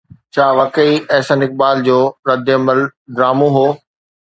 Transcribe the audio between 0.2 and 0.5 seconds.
ڇا